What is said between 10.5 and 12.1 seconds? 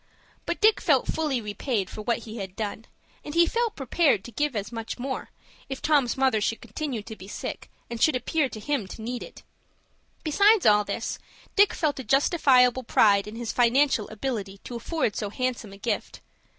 all this, Dick felt a